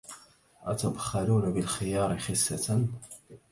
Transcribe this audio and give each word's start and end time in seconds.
أتبخلون 0.63 1.53
بالخيار 1.53 2.17
خسة 2.19 2.87